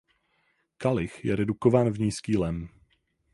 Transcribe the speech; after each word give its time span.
Kalich 0.77 1.23
je 1.25 1.35
redukován 1.35 1.89
v 1.89 1.99
nízký 1.99 2.37
lem. 2.37 2.69